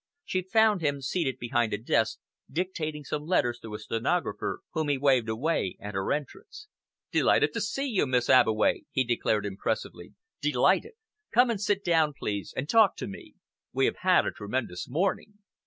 She 0.25 0.41
found 0.41 0.81
him 0.81 0.99
seated 1.01 1.37
behind 1.37 1.73
a 1.73 1.77
desk, 1.77 2.17
dictating 2.51 3.03
some 3.03 3.27
letters 3.27 3.59
to 3.59 3.75
a 3.75 3.77
stenographer, 3.77 4.61
whom 4.71 4.87
he 4.87 4.97
waved 4.97 5.29
away 5.29 5.77
at 5.79 5.93
her 5.93 6.11
entrance. 6.11 6.67
"Delighted 7.11 7.53
to 7.53 7.61
see 7.61 7.85
you, 7.87 8.07
Miss 8.07 8.27
Abbeway," 8.27 8.85
he 8.89 9.03
declared 9.03 9.45
impressively, 9.45 10.15
"delighted! 10.41 10.93
Come 11.31 11.51
and 11.51 11.61
sit 11.61 11.85
down, 11.85 12.13
please, 12.17 12.51
and 12.57 12.67
talk 12.67 12.95
to 12.95 13.05
me. 13.07 13.35
We 13.73 13.85
have 13.85 13.97
had 13.97 14.25
a 14.25 14.31
tremendous 14.31 14.89
morning. 14.89 15.37